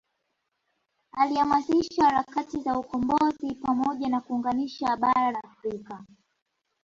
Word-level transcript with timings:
Alihamasisha 1.11 2.03
harakati 2.05 2.59
za 2.61 2.77
ukombozi 2.79 3.55
pamoja 3.55 4.09
na 4.09 4.21
kuunganisha 4.21 4.97
bara 4.97 5.31
la 5.31 5.43
Afrika 5.43 6.03